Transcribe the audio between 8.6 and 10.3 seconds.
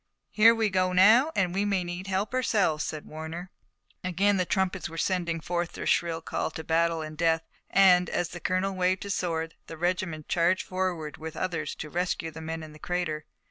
waved his sword, the regiment